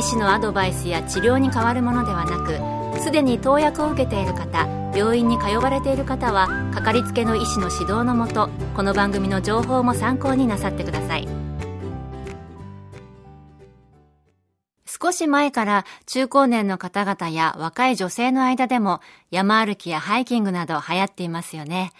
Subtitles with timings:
[0.00, 2.38] 医師のアドバイスや治療に変わるものではな
[2.96, 11.28] くすでに投薬を受けている方病院に通われている方はかかりつけの医師の指導のもとこの番組の情報も参考になさってください
[14.86, 21.90] 少し前から中高年の方々や若い女性の間でも山歩きやハイキングなど流行っていますよね。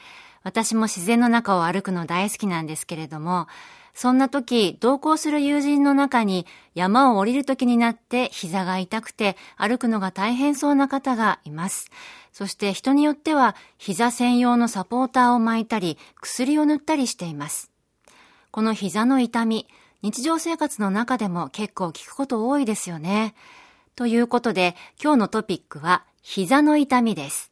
[0.42, 3.46] 私も自然の中を歩くの大好きなんですけれども、
[3.94, 11.90] そんな時、同行する友人の中に山を降りる時になって膝が痛くて歩くのが大変そうな方がいます。
[12.32, 17.70] そして人によっては膝専用のサポーターを巻いたり薬を塗ったりしています。
[18.50, 19.66] この膝の痛み、
[20.02, 23.34] 日常生活の中でも結構聞くこと多いですよね。
[23.96, 27.50] ということで今日のトピックは膝の痛みです。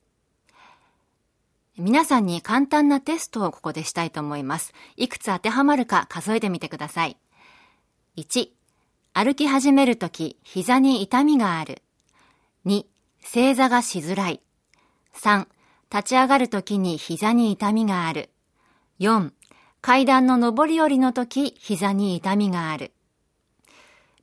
[1.80, 4.74] 皆さんに簡単なテストをここでしたいと思います。
[4.96, 7.16] いくつ当てはまるか数えてみてください。
[8.16, 8.48] 1、
[9.12, 11.82] 歩き始めるとき膝に痛みがある。
[12.66, 12.84] 2、
[13.20, 14.40] 正座がしづらい。
[15.14, 15.46] 3、
[15.92, 18.30] 立ち上がるときに膝に痛みがある。
[18.98, 19.30] 4、
[19.80, 22.92] 階段の上り下りのとき膝に痛みがある。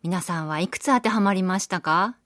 [0.04, 2.18] 皆さんはいくつ当てはまりましたか？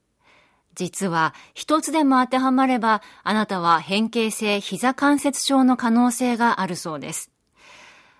[0.80, 7.32] 実は一つでも当てはまればあなたは変形性膝関節症の可能性があるそうです。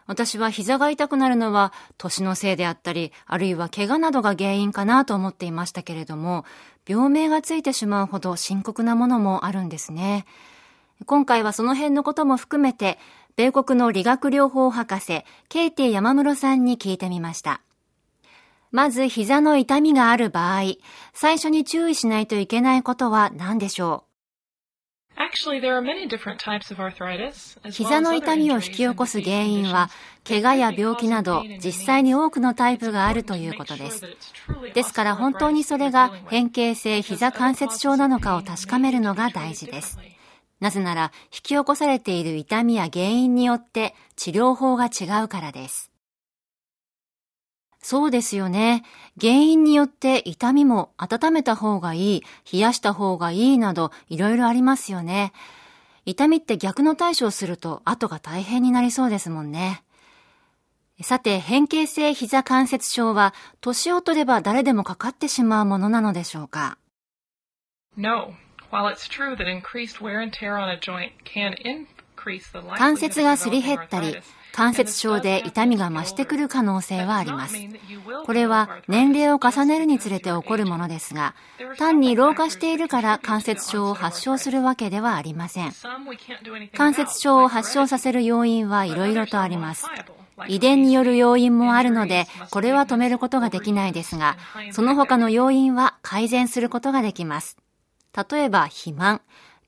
[0.08, 6.44] 私は膝が痛くなるのは年のせいであったり、あるいは怪我などが原因かなと思っていましたけれども、
[6.86, 10.26] 病名がついてしまうほど深刻なものもあるんですね。
[11.06, 13.00] 今回はその辺のことも含めて、
[13.38, 17.62] 米国の理学療法博士、ケイティ山室さんに聞いてみました。
[18.72, 20.76] まず膝の痛みがある場合、
[21.14, 24.10] 最初に注意しないといけないことは何でしょう？
[27.72, 29.90] 膝の痛みを引き起こす原因は、
[30.26, 34.02] 怪我や病気など実際に多くのタイプがあるということです。
[34.74, 39.98] ですから本当にそれが変形性膝関節症なのかを確かめるのが大事です。
[40.60, 45.89] なぜなら引き起こされている痛みや原因によって治療法が違うからです。
[47.82, 48.84] そうですよね。
[49.20, 55.32] 原因によって痛みも温めた方がいい、冷やした方がいいなどいろいろありますよね。
[56.06, 59.84] 痛みって逆の対処をすると後が大変になりそうですもんね。
[61.02, 66.78] さて、変形性膝関節症は年を取れば誰でもかかってしまうものなのでしょうか
[67.96, 68.34] ？No.
[68.72, 71.88] While it's true that increased wear and tear on a joint can in
[72.78, 74.18] 関節がすり減ったり、
[74.52, 77.56] 関節症で痛みが増してくる可能性はあります。
[78.26, 81.36] これは年齢を重ねるにつれて起こるものですが、
[81.78, 85.72] 単に老化しているから関節症を発症するわけではありません。
[86.76, 89.86] 関節症を発症させる要因はいろいろとあります。
[90.48, 94.38] 遺伝による要因もあるので、これは止めることができないですが、
[94.72, 97.58] その他の要因は改善することができます。
[98.30, 99.22] 例えば、肥満、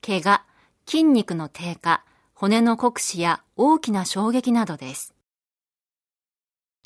[0.04, 0.42] 怪我、
[0.86, 2.02] 筋肉の低下、
[2.42, 5.14] 骨の酷使や大きな衝撃などです。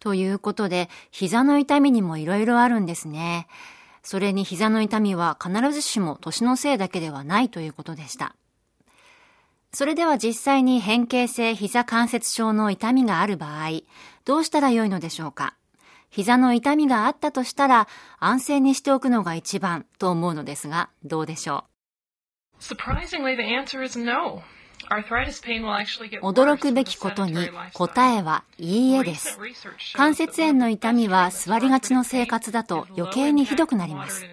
[0.02, 3.46] ということで、膝の痛みにもいろいろあるんですね。
[4.02, 8.36] それに膝の痛みは必ずしも年のせいだけではないということでした。
[9.72, 13.80] それでは実際に変形性膝関節症の痛みがある場合、
[14.26, 15.54] どうしたらよいのでしょうか？
[16.10, 17.88] 膝の痛みがあったとしたら
[18.20, 21.64] 安静にしておくのが一番と思うのですが、どうでしょ
[22.60, 24.42] う？Surprisingly, the answer is no.
[26.22, 29.38] 驚くべきことに答えはいいえです。
[29.94, 34.24] 関節炎の痛みは座りがちの生活だと余計にひどくなります。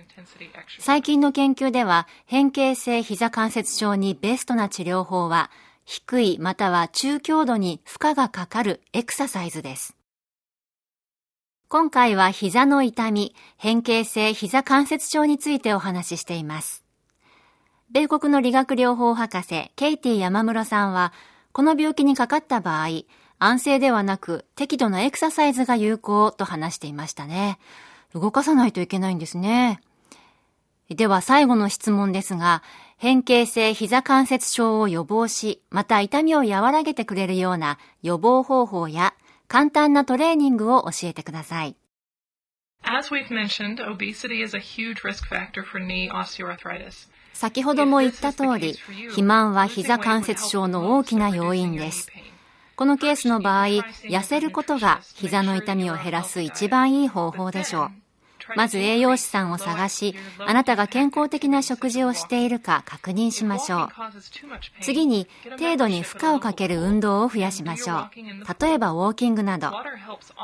[0.79, 5.49] 最近の研究では変形性膝関節症にベストな治療法は
[5.85, 9.95] 低いまたは中強度に負荷がかかるエクササイズです。
[11.67, 16.82] 今回は膝の痛み、変形性膝関節症についてお話ししています。
[17.93, 21.13] 米国の理学療法博士、ケイティ山室さんは、
[21.51, 23.03] この病気にかかった場合、
[23.37, 27.59] 安静ではなく適度なエクササイズが有効と話していましたね。
[28.15, 29.79] 動かさないといけないんですね。
[30.89, 32.63] では最後の質問ですが、
[32.97, 39.13] 変形性膝関節症を予防し、また痛みを和らげてくれるような予防方法や
[39.47, 41.75] 簡単なトレーニングを教えてください。
[42.81, 47.07] As we've mentioned, obesity is a huge risk factor for knee osteoarthritis.
[47.33, 48.73] 先ほども言った通り、
[49.07, 52.09] 肥満は膝関節症の大きな要因です。
[52.75, 58.02] このケースの場合、痩せることが膝の痛みを減らす一番いい方法でしょう。
[58.55, 63.89] まず栄養士さんを探し、あなたが健康的な食事をしているか確認しましょう。
[64.81, 65.27] 次に、
[65.59, 68.09] 程度に負荷をかける運動を増やしましょう。
[68.59, 69.71] 例えばウォーキングなど。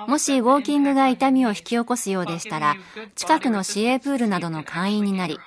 [0.07, 2.75] もしウォーキングが痛みを引き起こすようでしたら、
[3.15, 5.37] 近くの市営プールなどの会員になり、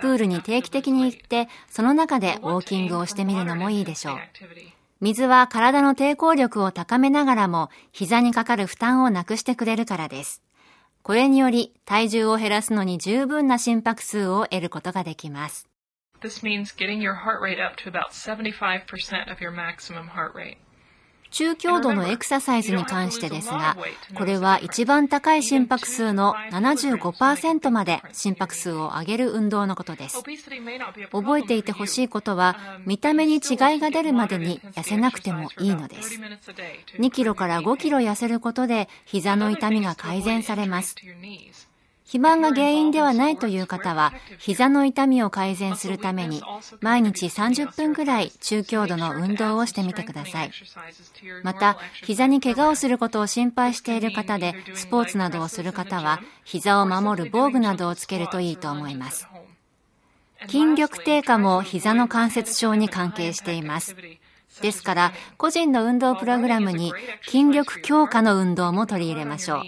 [0.00, 4.18] プールに定期的に行って、その中でウォーキングをしてみるのもいいでしょう。
[5.02, 10.42] 水は体の抵抗力を高めながらも膝にかかる負担をなくしてくれるからです。
[11.02, 15.68] これにより体重を減らすのに十分な心拍数を得ることができます。
[16.20, 20.58] This means getting your heart rate up to about 75% of your maximum heart rate.
[21.32, 23.76] 中強度のエクササイズに関してですが、
[24.14, 30.22] これは一番高い心拍数の75%まで心拍数を上げる運動のことです。
[31.10, 32.56] 覚えていてほしいことは、
[32.86, 33.40] 見た目に違い
[33.80, 36.20] が出るまでに痩せなくてもいいのです。
[36.98, 40.94] 2キロから5キロ痩せることで膝の痛みが改善されます。
[42.04, 46.42] 肥満が原因ではないという方は、膝の痛みを改善するために、
[46.80, 50.50] 毎日30分くらい中強度の運動をしてみてください。
[51.42, 59.28] また、膝に怪我をすることを心配している方で、スポーツなどをする方は、膝を守る防具などをつけるといいと思います。
[60.48, 63.96] 筋力低下も膝の関節症に関係しています。
[64.60, 66.92] ですから、個人の運動プログラムに
[67.24, 69.62] 筋力強化の運動も取り入れましょう。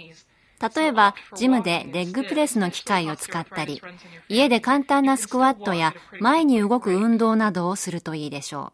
[0.61, 3.81] 例えば、ジムでレッグプレスの機械を使ったり、
[4.29, 8.73] 家で簡単なスクワットや前に動く運動などをするといいでしょ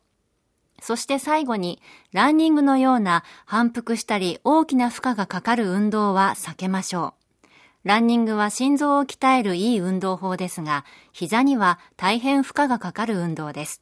[0.79, 0.83] う。
[0.83, 1.81] そして最後に、
[2.11, 7.47] ランニングのような反復したり大きな負荷がかかる運動は避けましょう。
[7.83, 13.81] ランニングは心臓を鍛えるいい運動法ですが、膝には大変負荷がかかる運動です。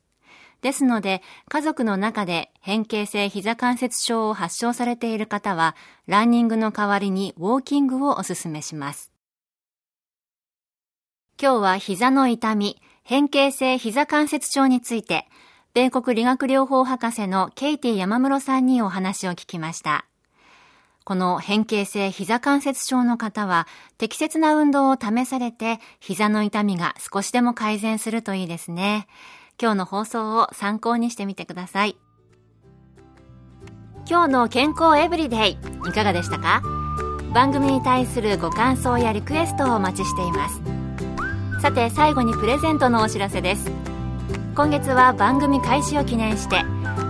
[0.62, 5.76] ですので、家族の中で変形性膝関節症を発症されている方は、
[6.08, 9.12] ランニングの代わりにウォーキングをお勧めします。
[11.42, 15.28] 今日は膝の痛み、変形性膝関節症について、
[15.74, 20.06] 米国理学療法博士のケイティ山室さんにお話を聞きました。
[21.06, 23.68] この変形性膝関節症の方は
[23.98, 29.08] 適切な運動を試されて膝の痛みが少しでも改善するといいですね。
[29.62, 31.98] 今日の放送を参考にしてみてください。
[34.10, 35.58] 今日の健康エブリデイ
[35.88, 36.64] いかがでしたか？
[37.34, 40.62] 番組に対するご感想やリクエストをお待ちしています。
[41.62, 43.70] さて最後にプレゼントのお知らせです。
[44.56, 46.64] 今月は番組開始を記念して